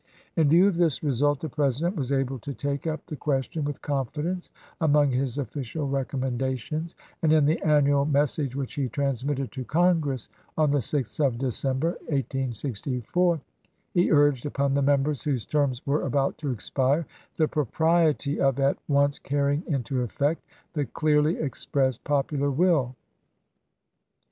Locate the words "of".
0.67-0.77, 11.23-11.37, 18.41-18.59